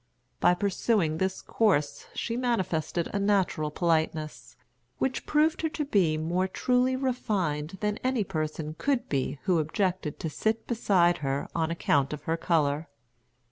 [0.39, 4.55] By pursuing this course she manifested a natural politeness,
[4.97, 10.19] which proved her to be more truly refined than any person could be who objected
[10.19, 12.87] to sit beside her on account of her color.